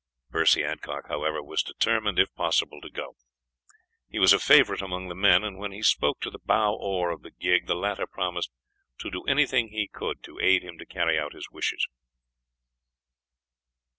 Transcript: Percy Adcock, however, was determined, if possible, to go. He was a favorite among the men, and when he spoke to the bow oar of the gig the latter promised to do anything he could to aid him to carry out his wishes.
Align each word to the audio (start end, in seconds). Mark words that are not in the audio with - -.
Percy 0.31 0.63
Adcock, 0.63 1.09
however, 1.09 1.43
was 1.43 1.61
determined, 1.61 2.17
if 2.17 2.33
possible, 2.33 2.81
to 2.81 2.89
go. 2.89 3.13
He 4.09 4.17
was 4.17 4.33
a 4.33 4.39
favorite 4.39 4.81
among 4.81 5.09
the 5.09 5.13
men, 5.15 5.43
and 5.43 5.59
when 5.59 5.71
he 5.71 5.83
spoke 5.83 6.19
to 6.21 6.31
the 6.31 6.39
bow 6.43 6.73
oar 6.73 7.11
of 7.11 7.21
the 7.21 7.29
gig 7.29 7.67
the 7.67 7.75
latter 7.75 8.07
promised 8.07 8.49
to 9.01 9.11
do 9.11 9.21
anything 9.25 9.67
he 9.67 9.87
could 9.87 10.23
to 10.23 10.39
aid 10.39 10.63
him 10.63 10.79
to 10.79 10.87
carry 10.87 11.19
out 11.19 11.35
his 11.35 11.51
wishes. 11.51 11.85